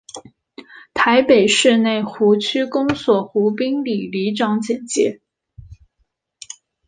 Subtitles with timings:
[0.95, 5.21] 台北市内湖区公所湖滨里里长简介